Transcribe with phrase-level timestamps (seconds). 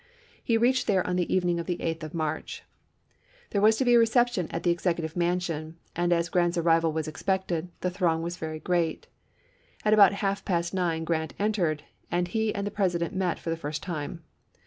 [0.43, 2.63] He reached there on the evening of the 8th of March.
[3.51, 3.61] There 340 ABKAHAM LINCOLN ch.
[3.61, 3.61] xin.
[3.67, 7.07] was to be a reception at the Executive Mansion and, as G rant's arrival was
[7.07, 9.07] expected, the throng was very gi eat.
[9.85, 13.55] At about half past nine Grant entered, and he and the President met for the
[13.55, 14.23] first time.